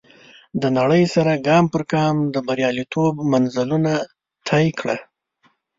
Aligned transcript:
د 0.61 0.63
نړۍ 0.77 1.03
سره 1.15 1.31
ګام 1.47 1.65
پر 1.73 1.81
ګام 1.93 2.15
د 2.33 2.35
برياليتوب 2.47 3.13
منزلونه 3.31 3.93
طی 4.47 4.65
کړه. 4.79 4.97